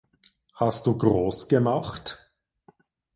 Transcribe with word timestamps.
Hast 0.59 0.87
du 0.87 0.97
groẞ 0.97 1.47
gemacht? 1.47 2.07